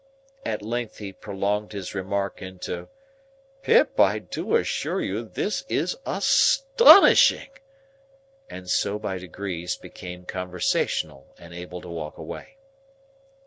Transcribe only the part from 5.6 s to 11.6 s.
is as TON ishing!" and so, by degrees, became conversational and